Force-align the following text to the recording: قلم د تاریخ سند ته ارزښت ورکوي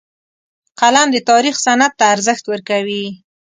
قلم 0.79 1.07
د 1.11 1.17
تاریخ 1.29 1.55
سند 1.65 1.81
ته 1.97 2.05
ارزښت 2.13 2.43
ورکوي 2.47 3.05